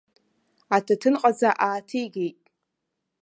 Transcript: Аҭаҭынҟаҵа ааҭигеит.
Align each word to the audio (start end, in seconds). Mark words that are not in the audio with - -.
Аҭаҭынҟаҵа 0.75 1.49
ааҭигеит. 1.65 2.37